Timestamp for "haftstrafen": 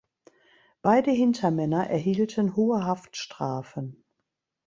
2.87-4.03